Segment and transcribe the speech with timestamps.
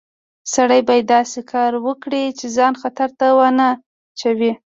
[0.53, 3.67] سړی باید داسې کار وکړي چې ځان خطر ته ونه
[4.11, 4.51] اچوي